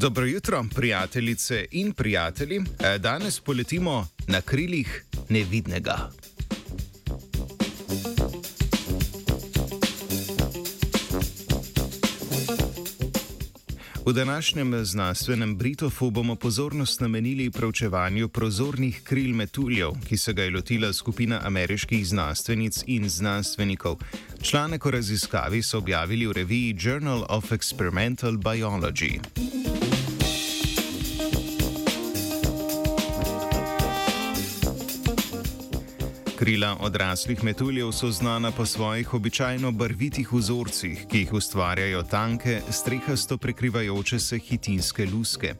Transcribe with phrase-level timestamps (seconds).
[0.00, 2.56] Dobro jutro, prijateljice in prijatelji.
[2.56, 6.10] E, danes poletimo na krilih nevidnega.
[14.06, 20.50] V današnjem znanstvenem Britofu bomo pozornost namenili preučevanju prozornih kril metuljev, ki se ga je
[20.50, 23.96] lotila skupina ameriških znanstvenic in znanstvenikov.
[24.42, 29.47] Članek o raziskavi so objavili v reviji Journal of Experimental Biology.
[36.38, 43.38] Krila odraslih metuljev so znana po svojih običajno barvitih vzorcih, ki jih ustvarjajo tanke, strehasto
[43.38, 45.54] prekrivajoče se hitinske luske.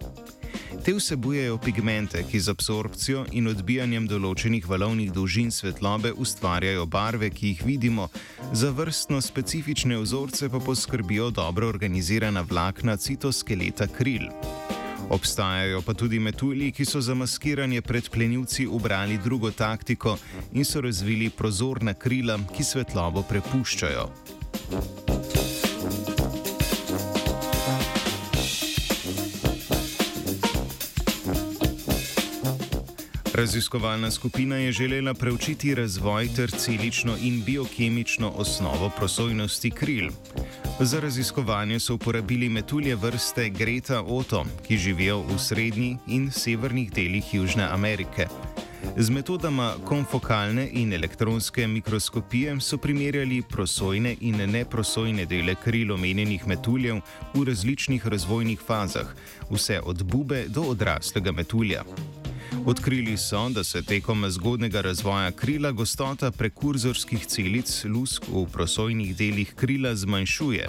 [0.85, 7.53] Te vsebujejo pigmente, ki z absorpcijo in odbijanjem določenih valovnih dolžin svetlobe ustvarjajo barve, ki
[7.53, 8.07] jih vidimo,
[8.53, 14.31] za vrstno specifične vzorce pa poskrbijo dobro organizirana vlakna citoskeleta kril.
[15.11, 20.19] Obstajajo pa tudi metulji, ki so za maskiranje pred plenilci ubrali drugo taktiko
[20.53, 24.09] in so razvili prozorna krila, ki svetlobo prepuščajo.
[33.39, 40.11] Raziskovalna skupina je želela preučiti razvoj ter celično in biokemično osnovo prosojnosti kril.
[40.81, 47.35] Za raziskovanje so uporabili metulje vrste Greta Otto, ki živijo v srednji in severnih delih
[47.35, 48.27] Južne Amerike.
[48.97, 57.01] Z metodama konfokalne in elektronske mikroskopije so primerjali prosojne in neprosojne dele kril omenjenih metuljev
[57.35, 59.15] v različnih razvojnih fazah,
[59.51, 61.83] vse od bube do odraslega metulja.
[62.67, 69.55] Odkrili so, da se tekom zgodnega razvoja krila gostota prekurzorskih celic lusk v prosojnih delih
[69.55, 70.69] krila zmanjšuje.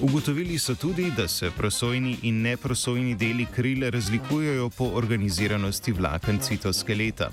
[0.00, 7.30] Ugotovili so tudi, da se prosojni in neprosojni deli krila razlikujejo po organiziranosti vlaken citoskeleta.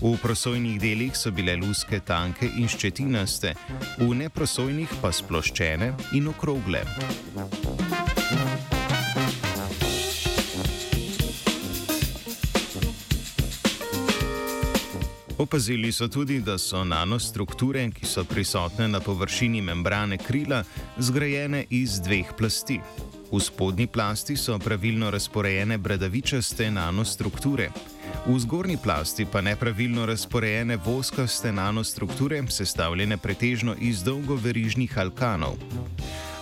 [0.00, 3.54] V prosojnih delih so bile luske tanke in ščetinaste,
[3.98, 6.84] v neprosojnih pa sploščene in okrogle.
[15.38, 20.62] Opazili so tudi, da so nanostrukture, ki so prisotne na površini membrane krila,
[20.98, 22.78] zgrajene iz dveh plasti.
[23.32, 27.70] V spodnji plasti so pravilno razporejene bradavičaste nanostrukture,
[28.26, 35.58] v zgornji plasti pa nepravilno razporejene voskaste nanostrukture, sestavljene pretežno iz dolgoverižnih alkanov.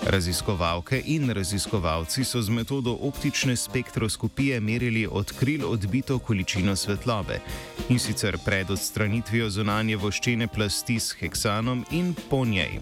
[0.07, 7.41] Raziskovalke in raziskovalci so z metodo optične spektroskopije merili od kril odbito količino svetlobe
[7.89, 12.81] in sicer pred odstranitvijo zunanje voščene plasti s heksanom in po njej.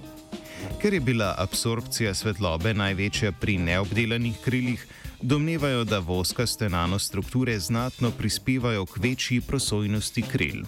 [0.81, 4.87] Ker je bila absorpcija svetlobe največja pri neobdelanih krilih,
[5.23, 10.65] domnevajo, da voskaste nanostrukture znatno prispevajo k večji prosojnosti kril.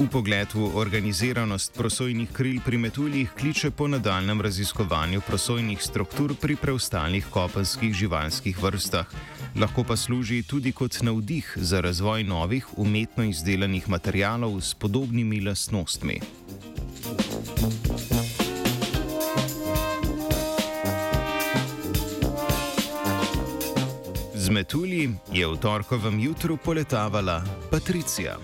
[0.00, 7.92] V organiziranost prosojnih kril pri metuljih kliče po nadaljem raziskovanju prosojnih struktur pri preostalih kopenskih
[7.94, 9.06] živalskih vrstah.
[9.60, 16.20] Lahko pa služi tudi kot navdih za razvoj novih umetno izdelanih materialov s podobnimi lastnostmi.
[24.34, 28.36] Z metulji je v torkovem jutru poletavala Patricija.